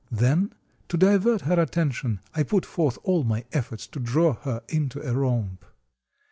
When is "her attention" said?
1.41-2.21